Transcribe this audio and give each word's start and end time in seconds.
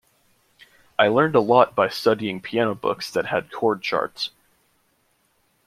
I 0.97 1.09
learned 1.09 1.35
a 1.35 1.39
lot 1.39 1.75
by 1.75 1.87
studying 1.87 2.41
piano 2.41 2.73
books 2.73 3.11
that 3.11 3.27
had 3.27 3.51
chord 3.51 3.83
charts. 3.83 4.31